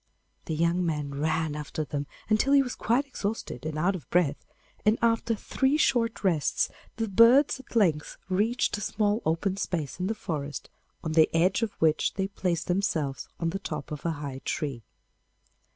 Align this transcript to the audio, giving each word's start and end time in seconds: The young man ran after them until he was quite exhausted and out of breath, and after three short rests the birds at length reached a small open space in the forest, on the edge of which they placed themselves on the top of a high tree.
The 0.45 0.55
young 0.55 0.83
man 0.83 1.13
ran 1.13 1.55
after 1.55 1.83
them 1.85 2.07
until 2.27 2.53
he 2.53 2.63
was 2.63 2.73
quite 2.73 3.05
exhausted 3.05 3.67
and 3.67 3.77
out 3.77 3.95
of 3.95 4.09
breath, 4.09 4.47
and 4.83 4.97
after 4.99 5.35
three 5.35 5.77
short 5.77 6.23
rests 6.23 6.69
the 6.95 7.07
birds 7.07 7.59
at 7.59 7.75
length 7.75 8.17
reached 8.27 8.75
a 8.79 8.81
small 8.81 9.21
open 9.27 9.57
space 9.57 9.99
in 9.99 10.07
the 10.07 10.15
forest, 10.15 10.71
on 11.03 11.11
the 11.11 11.29
edge 11.35 11.61
of 11.61 11.73
which 11.73 12.15
they 12.15 12.27
placed 12.27 12.65
themselves 12.65 13.29
on 13.39 13.51
the 13.51 13.59
top 13.59 13.91
of 13.91 14.03
a 14.03 14.13
high 14.13 14.41
tree. 14.43 14.81